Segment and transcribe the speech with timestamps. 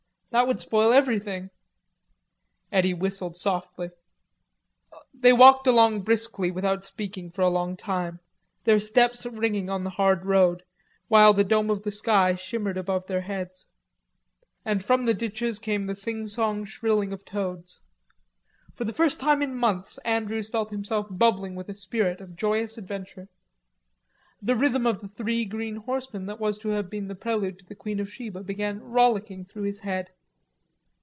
[0.33, 1.49] That would spoil everything."
[2.71, 3.89] Eddy whistled softly.
[5.13, 8.21] They walked along briskly without speaking for a long time,
[8.63, 10.63] their steps ringing on the hard road,
[11.09, 13.67] while the dome of the sky shimmered above their heads.
[14.63, 17.81] And from the ditches came the singsong shrilling of toads.
[18.73, 22.77] For the first time in months Andrews felt himself bubbling with a spirit of joyous
[22.77, 23.27] adventure.
[24.41, 27.65] The rhythm of the three green horsemen that was to have been the prelude to
[27.65, 30.11] the Queen of Sheba began rollicking through his head.